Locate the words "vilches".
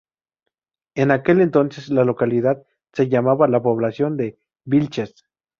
4.65-5.25